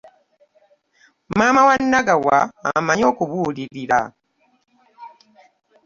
[1.37, 2.37] Maama wa Nagawa
[2.77, 3.99] amanyi okubuulirira.